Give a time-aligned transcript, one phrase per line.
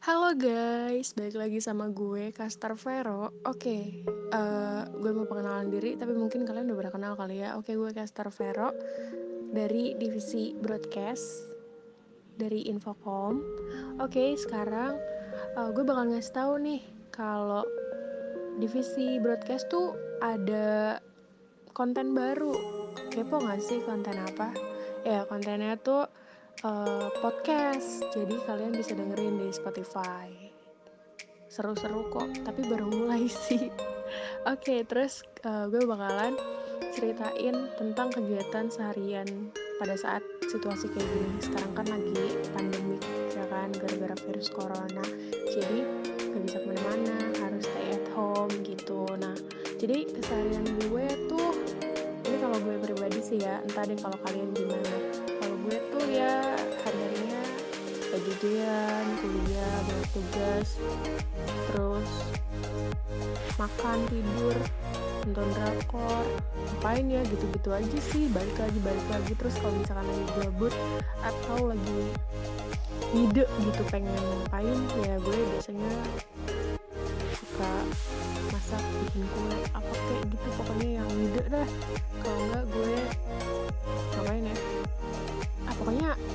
[0.00, 3.36] Halo guys, balik lagi sama gue Kastar Vero.
[3.44, 4.00] Oke,
[4.32, 7.60] uh, gue mau pengenalan diri, tapi mungkin kalian udah pernah kenal kali ya.
[7.60, 8.72] Oke, gue Kastar Vero
[9.52, 11.52] dari divisi broadcast
[12.32, 13.44] dari Infocom.
[14.00, 14.96] Oke, sekarang
[15.60, 16.80] uh, gue bakal ngasih tahu nih
[17.12, 17.68] kalau
[18.56, 19.92] divisi broadcast tuh
[20.24, 20.96] ada
[21.76, 22.56] konten baru.
[23.12, 24.48] Kepo gak sih konten apa?
[25.04, 26.08] Ya, kontennya tuh
[26.64, 28.04] uh, podcast.
[28.12, 30.28] Jadi kalian bisa dengerin di Spotify.
[31.50, 33.72] Seru-seru kok, tapi baru mulai sih.
[34.46, 36.34] Oke, okay, terus uh, gue bakalan
[36.90, 41.38] ceritain tentang kegiatan seharian pada saat situasi kayak gini.
[41.42, 42.98] Sekarang kan lagi pandemi,
[43.34, 45.04] ya kan, gara-gara virus corona.
[45.50, 45.78] Jadi
[46.30, 49.06] gak bisa ke mana-mana, harus stay at home gitu.
[49.18, 49.34] Nah,
[49.78, 51.50] jadi keseharian gue tuh
[52.26, 55.29] ini kalau gue pribadi sih ya, entah deh kalau kalian gimana
[55.60, 57.42] gue tuh ya hari-harinya
[58.10, 60.68] gajian kuliah banyak tugas
[61.70, 62.10] terus
[63.60, 64.56] makan tidur
[65.28, 66.24] nonton drakor.
[66.80, 67.20] Ngapain ya?
[67.28, 68.24] Gitu-gitu aja sih.
[68.32, 69.32] Balik lagi balik lagi.
[69.36, 70.74] Terus kalau misalkan lagi gabut
[71.20, 72.00] atau lagi
[73.10, 75.92] ide gitu pengen ngapain ya gue biasanya
[77.34, 77.72] suka
[78.54, 80.48] masak bikin kue apa kayak gitu.
[80.56, 81.68] Pokoknya yang ide dah.
[82.24, 82.94] Kalau enggak gue
[84.16, 84.56] ngapain ya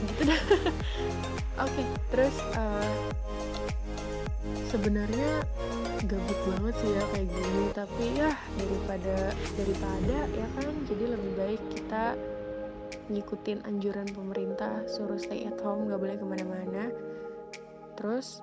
[0.03, 0.41] gitu dah.
[1.65, 2.93] Oke okay, terus uh,
[4.67, 5.43] sebenarnya
[6.05, 9.17] gabut banget sih ya kayak gini tapi ya daripada
[9.55, 12.05] daripada ya kan jadi lebih baik kita
[13.09, 16.89] ngikutin anjuran pemerintah suruh stay at home gak boleh ke mana-mana.
[17.95, 18.41] Terus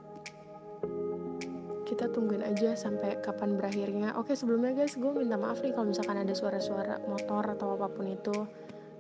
[1.84, 4.14] kita tungguin aja sampai kapan berakhirnya.
[4.16, 8.06] Oke sebelumnya guys gue minta maaf nih kalau misalkan ada suara-suara motor atau apa pun
[8.08, 8.36] itu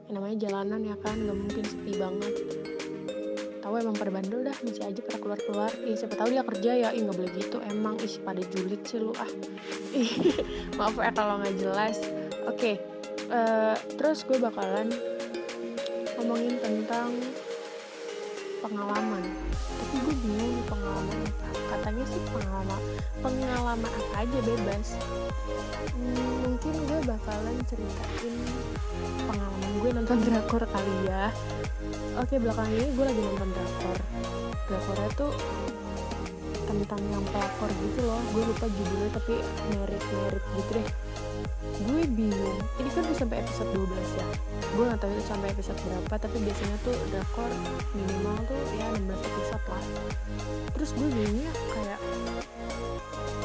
[0.08, 2.34] yang namanya jalanan ya kan nggak mungkin sepi banget.
[3.62, 6.70] Tahu emang pada bandel dah masih aja pada keluar keluar ih siapa tahu dia kerja
[6.74, 6.88] ya.
[6.90, 7.58] Ih nggak boleh gitu.
[7.62, 9.30] Emang ih pada julid sih lu ah.
[10.78, 12.02] Maaf ya kalau nggak jelas.
[12.50, 12.74] Oke okay.
[13.30, 14.90] uh, eh, terus gue bakalan
[16.18, 17.14] ngomongin tentang
[18.62, 19.22] pengalaman.
[19.58, 22.82] Tapi gue bingung pengalaman apa katanya sih pengalaman
[23.22, 24.88] pengalaman apa aja bebas.
[25.94, 26.21] Hmm,
[26.62, 28.34] mungkin gue bakalan ceritain
[29.26, 31.34] pengalaman gue nonton drakor kali ya.
[32.22, 33.98] Oke belakang ini gue lagi nonton drakor.
[34.70, 35.34] Drakornya tuh
[36.70, 38.22] tentang yang pelakor gitu loh.
[38.30, 39.34] Gue lupa judulnya tapi
[39.74, 40.88] merit-merit gitu deh.
[41.82, 42.58] Gue bingung.
[42.78, 44.26] Ini kan udah sampai episode 12 ya.
[44.78, 47.50] Gue gak tahu itu sampai episode berapa tapi biasanya tuh drakor
[47.90, 49.84] minimal tuh ya 16 episode lah.
[50.78, 51.98] Terus gue bingungnya kayak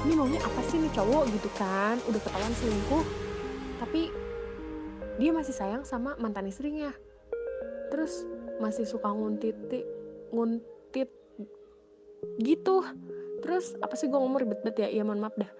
[0.07, 1.23] ini maunya apa sih nih cowok?
[1.31, 1.99] Gitu kan.
[2.07, 3.05] Udah ketahuan selingkuh
[3.77, 4.09] tapi
[5.17, 6.93] dia masih sayang sama mantan istrinya.
[7.93, 8.25] Terus
[8.57, 9.57] masih suka nguntit
[10.33, 11.09] nguntit
[12.41, 12.85] gitu.
[13.41, 14.87] Terus apa sih gue ngomong ribet-ribet ya?
[14.89, 15.51] Iya mohon maaf dah.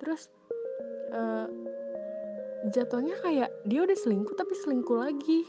[0.00, 0.28] Terus
[1.12, 1.48] uh,
[2.68, 5.48] jatuhnya kayak dia udah selingkuh tapi selingkuh lagi.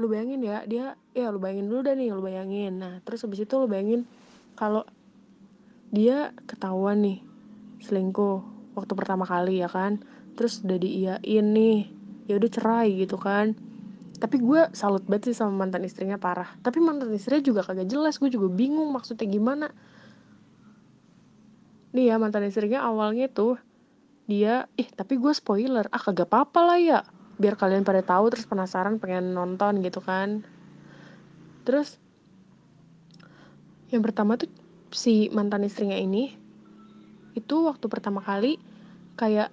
[0.00, 2.72] Lu bayangin ya dia ya lu bayangin dulu dah nih lu bayangin.
[2.80, 4.08] Nah terus habis itu lu bayangin
[4.58, 4.82] kalau
[5.94, 7.22] dia ketahuan nih
[7.78, 8.42] selingkuh
[8.74, 10.02] waktu pertama kali ya kan?
[10.34, 11.78] Terus udah diiyain nih
[12.26, 13.54] ya udah cerai gitu kan.
[14.18, 16.50] Tapi gue salut banget sih sama mantan istrinya parah.
[16.66, 19.70] Tapi mantan istrinya juga kagak jelas gue juga bingung maksudnya gimana.
[21.94, 23.54] Nih ya mantan istrinya awalnya tuh
[24.26, 27.00] dia ih tapi gue spoiler ah kagak apa-apa lah ya.
[27.38, 30.42] Biar kalian pada tahu terus penasaran pengen nonton gitu kan.
[31.62, 32.02] Terus
[33.94, 34.50] yang pertama tuh
[34.94, 36.30] si mantan istrinya ini
[37.34, 38.62] itu waktu pertama kali
[39.18, 39.50] kayak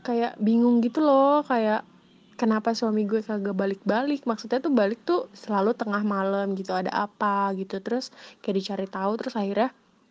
[0.00, 1.84] kayak bingung gitu loh kayak
[2.34, 4.26] kenapa suami gue kagak balik-balik?
[4.26, 8.10] Maksudnya tuh balik tuh selalu tengah malam gitu ada apa gitu terus
[8.42, 9.70] kayak dicari tahu terus akhirnya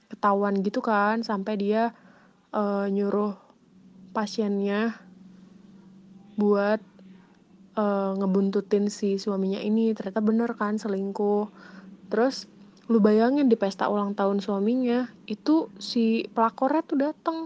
[0.09, 1.91] ketahuan gitu kan sampai dia
[2.55, 3.35] uh, nyuruh
[4.13, 4.97] pasiennya
[6.37, 6.81] buat
[7.77, 9.93] uh, ngebuntutin si suaminya ini.
[9.93, 11.49] Ternyata bener kan selingkuh.
[12.09, 12.49] Terus
[12.91, 17.37] lu bayangin di pesta ulang tahun suaminya itu si pelakornya tuh dateng.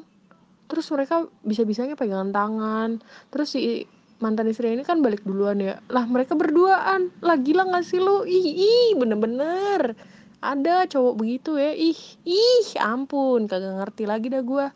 [0.67, 2.89] Terus mereka bisa-bisanya pegangan tangan.
[3.29, 3.85] Terus si
[4.17, 5.77] mantan istri ini kan balik duluan ya.
[5.93, 7.13] Lah mereka berduaan.
[7.21, 8.25] Lah gila gak sih lu?
[8.25, 9.93] Ih ih bener-bener.
[10.41, 11.71] Ada cowok begitu ya.
[11.71, 13.45] Ih ih ampun.
[13.45, 14.67] Kagak ngerti lagi dah gue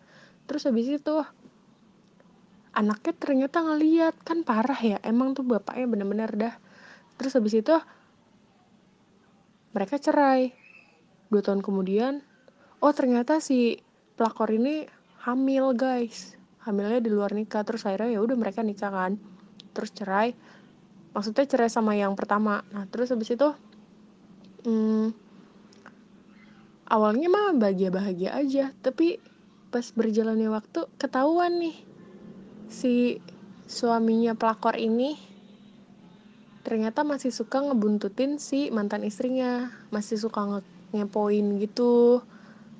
[0.45, 1.15] terus habis itu
[2.71, 4.15] anaknya ternyata ngeliat.
[4.21, 4.97] Kan parah ya.
[5.01, 6.53] Emang tuh bapaknya bener-bener dah.
[7.17, 7.75] Terus habis itu
[9.71, 10.51] mereka cerai.
[11.31, 12.19] Dua tahun kemudian
[12.83, 13.79] oh ternyata si
[14.19, 14.87] pelakor ini
[15.23, 16.35] hamil guys.
[16.61, 19.17] Hamilnya di luar nikah terus akhirnya ya udah mereka nikah kan.
[19.71, 20.35] Terus cerai
[21.11, 22.63] maksudnya cerai sama yang pertama.
[22.71, 23.49] Nah terus habis itu
[24.67, 25.15] hmm,
[26.91, 29.17] awalnya mah bahagia-bahagia aja tapi
[29.71, 31.77] pas berjalannya waktu ketahuan nih
[32.67, 33.23] si
[33.71, 35.15] suaminya pelakor ini
[36.71, 39.67] ternyata masih suka ngebuntutin si mantan istrinya.
[39.91, 40.59] Masih suka nge
[40.95, 42.23] ngepoin gitu.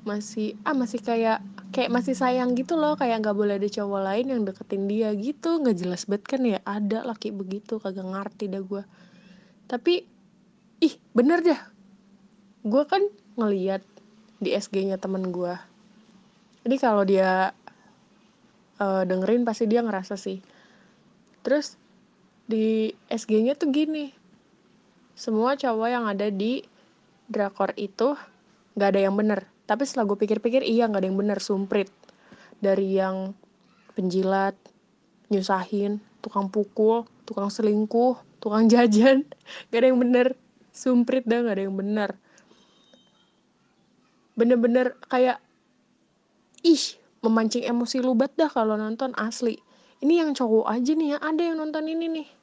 [0.08, 1.44] Masih ah masih kayak
[1.76, 2.96] kayak masih sayang gitu loh.
[2.96, 5.60] Kayak nggak boleh ada cowok lain yang deketin dia gitu.
[5.60, 6.60] Nggak jelas banget kan ya.
[6.64, 7.84] Ada laki begitu.
[7.84, 8.84] Kagak ngerti dah gue
[9.68, 10.08] tapi
[10.80, 11.62] ih bener dah.
[12.64, 13.04] Gue kan
[13.36, 13.84] ngeliat
[14.40, 15.54] di SG-nya temen gue
[16.62, 17.58] jadi kalau dia
[18.78, 20.38] uh, dengerin pasti dia ngerasa sih.
[21.42, 21.81] Terus
[22.51, 24.12] di SG-nya tuh gini.
[25.15, 26.59] Semua cowok yang ada di
[27.31, 28.19] drakor itu
[28.75, 29.48] nggak ada yang bener.
[29.63, 31.88] Tapi setelah gue pikir-pikir iya nggak ada yang bener sumprit.
[32.59, 33.31] Dari yang
[33.95, 34.53] penjilat
[35.31, 39.24] nyusahin tukang pukul tukang selingkuh tukang jajan
[39.71, 40.27] gak ada yang bener.
[40.75, 42.09] Sumprit dah gak ada yang bener.
[44.36, 45.39] Bener-bener kayak
[46.68, 49.56] ih memancing emosi lu banget dah kalau nonton asli.
[50.01, 52.41] Ini yang cowok aja nih ya ada yang nonton ini nih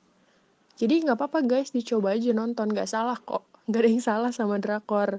[0.79, 2.71] jadi nggak apa-apa guys dicoba aja nonton.
[2.71, 3.43] Nggak salah kok.
[3.69, 5.19] Nggak ada yang salah sama drakor.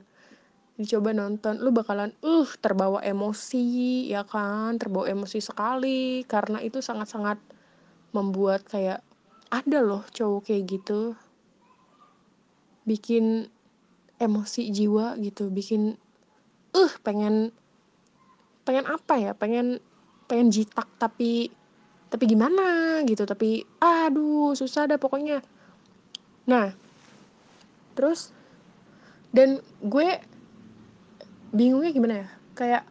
[0.80, 1.60] Dicoba nonton.
[1.60, 4.80] Lu bakalan uh terbawa emosi ya kan?
[4.80, 6.24] Terbawa emosi sekali.
[6.24, 7.44] Karena itu sangat-sangat
[8.16, 9.04] membuat kayak
[9.52, 11.20] ada loh cowok kayak gitu.
[12.88, 13.52] Bikin
[14.16, 15.52] emosi jiwa gitu.
[15.52, 16.00] Bikin
[16.72, 17.52] uh pengen
[18.64, 19.36] pengen apa ya?
[19.36, 19.84] Pengen
[20.32, 21.52] pengen jitak tapi
[22.10, 25.46] tapi gimana gitu tapi aduh susah dah pokoknya.
[26.50, 26.74] Nah
[27.94, 28.34] terus
[29.30, 30.18] dan gue
[31.54, 32.28] bingungnya gimana ya?
[32.58, 32.84] Kayak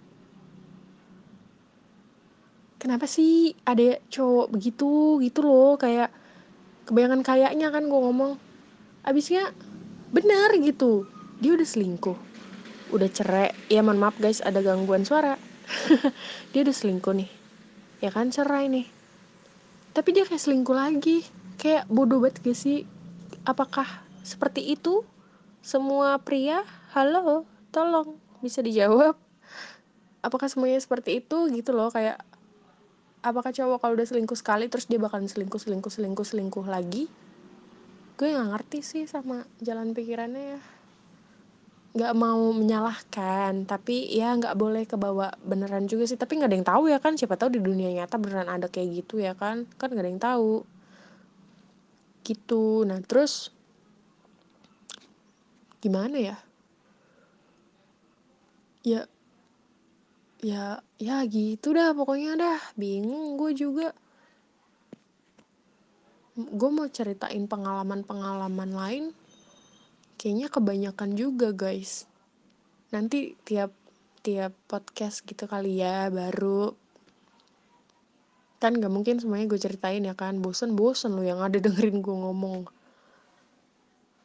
[2.79, 5.19] kenapa sih ada cowok begitu?
[5.19, 6.15] Gitu loh kayak
[6.87, 8.38] kebayangan kayaknya kan gue ngomong.
[9.03, 9.50] Abisnya
[10.15, 11.11] benar gitu.
[11.43, 12.19] Dia udah selingkuh.
[12.94, 13.50] Udah cerai.
[13.67, 15.35] Ya mohon maaf guys ada gangguan suara.
[16.55, 17.31] Dia udah selingkuh nih.
[17.99, 18.97] Ya kan cerai nih
[19.98, 21.26] tapi dia kayak selingkuh lagi.
[21.58, 22.86] Kayak bodoh banget gak sih?
[23.42, 25.02] Apakah seperti itu?
[25.58, 26.62] Semua pria?
[26.94, 27.42] Halo
[27.74, 28.14] tolong.
[28.38, 29.18] Bisa dijawab.
[30.22, 31.50] Apakah semuanya seperti itu?
[31.50, 32.22] Gitu loh kayak
[33.26, 37.10] apakah cowok kalau udah selingkuh sekali terus dia bakalan selingkuh selingkuh selingkuh selingkuh lagi?
[38.14, 40.60] Gue nggak ngerti sih sama jalan pikirannya ya
[41.88, 46.20] nggak mau menyalahkan tapi ya nggak boleh kebawa beneran juga sih.
[46.20, 49.05] Tapi nggak ada yang tahu ya kan siapa tahu di dunia nyata beneran ada kayak
[49.05, 49.64] gitu ya kan.
[49.81, 50.52] Kan nggak ada yang tahu.
[52.23, 52.85] Gitu.
[52.85, 53.50] Nah terus
[55.81, 56.37] gimana ya?
[58.84, 59.02] Ya
[60.38, 62.61] ya ya gitu dah pokoknya dah.
[62.76, 63.96] Bingung gue juga.
[66.38, 69.05] Gue mau ceritain pengalaman-pengalaman lain
[70.19, 72.11] kayaknya kebanyakan juga guys.
[72.91, 73.70] Nanti tiap
[74.26, 76.75] tiap podcast gitu kali ya baru.
[78.59, 80.43] Kan gak mungkin semuanya gue ceritain ya kan.
[80.43, 82.67] Bosen bosen lo yang ada dengerin gue ngomong.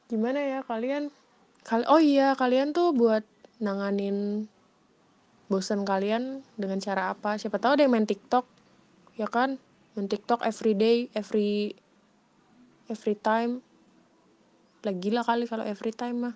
[0.09, 1.13] Gimana ya kalian?
[1.63, 3.23] Kali oh iya kalian tuh buat
[3.63, 4.49] nanganin
[5.47, 7.37] bosen kalian dengan cara apa?
[7.37, 8.49] Siapa tahu yang main TikTok
[9.15, 9.61] ya kan?
[9.93, 11.77] Main TikTok every day every
[12.89, 13.61] every time
[14.83, 16.35] lagi gila kali kalau every time mah.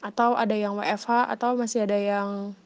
[0.00, 2.56] Atau ada yang WFH atau masih ada yang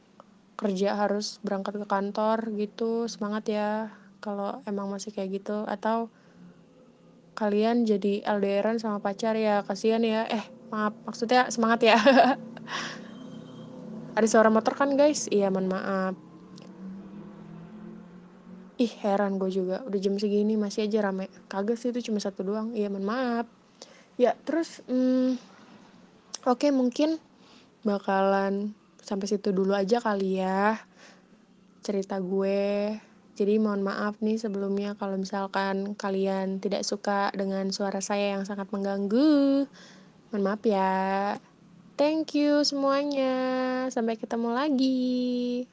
[0.59, 5.67] kerja harus berangkat ke kantor gitu semangat ya kalau emang masih kayak gitu.
[5.67, 6.11] Atau
[7.35, 10.27] kalian jadi LDRan sama pacar ya kasihan ya.
[10.31, 11.99] Eh maaf maksudnya semangat ya.
[14.19, 15.27] Ada suara motor kan guys?
[15.31, 16.15] Iya mohon maaf.
[18.79, 19.83] Ih heran gue juga.
[19.87, 21.27] Udah jam segini masih aja rame.
[21.51, 22.75] Kagak sih itu cuma satu doang.
[22.75, 23.58] Iya mohon maaf
[24.19, 25.39] ya terus hmm,
[26.45, 27.17] oke okay, mungkin
[27.87, 30.77] bakalan sampai situ dulu aja kali ya
[31.89, 33.01] cerita gue.
[33.33, 38.69] Jadi mohon maaf nih sebelumnya kalau misalkan kalian tidak suka dengan suara saya yang sangat
[38.69, 39.65] mengganggu.
[40.29, 40.93] Mohon maaf ya.
[41.97, 43.33] Thank you semuanya.
[43.89, 45.65] Sampai ketemu lagi